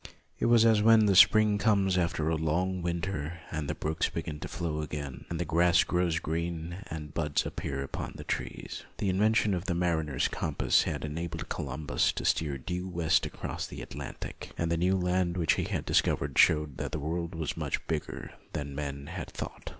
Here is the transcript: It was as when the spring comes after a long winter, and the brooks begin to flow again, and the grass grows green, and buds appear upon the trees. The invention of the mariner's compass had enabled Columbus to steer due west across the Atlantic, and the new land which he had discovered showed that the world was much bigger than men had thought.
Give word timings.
It 0.39 0.47
was 0.47 0.65
as 0.65 0.81
when 0.81 1.05
the 1.05 1.15
spring 1.15 1.59
comes 1.59 1.95
after 1.95 2.27
a 2.27 2.35
long 2.35 2.81
winter, 2.81 3.39
and 3.51 3.69
the 3.69 3.75
brooks 3.75 4.09
begin 4.09 4.39
to 4.39 4.47
flow 4.47 4.81
again, 4.81 5.25
and 5.29 5.39
the 5.39 5.45
grass 5.45 5.83
grows 5.83 6.17
green, 6.17 6.77
and 6.89 7.13
buds 7.13 7.45
appear 7.45 7.83
upon 7.83 8.13
the 8.15 8.23
trees. 8.23 8.83
The 8.97 9.09
invention 9.09 9.53
of 9.53 9.65
the 9.65 9.75
mariner's 9.75 10.27
compass 10.27 10.85
had 10.85 11.05
enabled 11.05 11.49
Columbus 11.49 12.11
to 12.13 12.25
steer 12.25 12.57
due 12.57 12.87
west 12.87 13.27
across 13.27 13.67
the 13.67 13.83
Atlantic, 13.83 14.53
and 14.57 14.71
the 14.71 14.75
new 14.77 14.95
land 14.97 15.37
which 15.37 15.53
he 15.53 15.65
had 15.65 15.85
discovered 15.85 16.35
showed 16.35 16.77
that 16.79 16.93
the 16.93 16.99
world 16.99 17.35
was 17.35 17.55
much 17.55 17.85
bigger 17.85 18.31
than 18.53 18.73
men 18.73 19.05
had 19.05 19.29
thought. 19.29 19.69